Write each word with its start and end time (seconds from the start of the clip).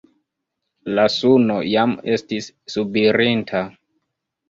La 0.99 1.03
suno 1.17 1.59
jam 1.73 1.95
estis 2.17 2.51
subirinta. 2.79 3.67